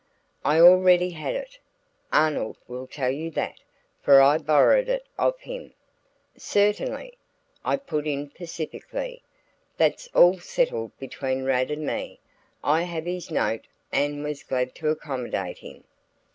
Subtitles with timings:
[0.43, 1.59] "I already had it
[2.11, 3.59] Arnold will tell you that,
[4.01, 5.73] for I borrowed it of him."
[6.35, 7.19] "Certainly,"
[7.63, 9.21] I put in pacifically
[9.77, 12.19] "that's all settled between Rad and me.
[12.63, 15.83] I have his note and was glad to accommodate him."